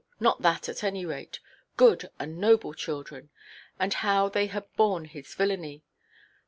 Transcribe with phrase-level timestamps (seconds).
[0.19, 3.29] Not that at any rate,—good and noble children:
[3.77, 5.83] and how they had borne his villainy!